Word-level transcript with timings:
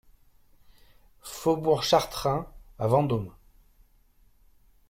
Faubourg 1.21 1.83
Chartrain 1.83 2.47
à 2.79 2.87
Vendôme 2.87 3.31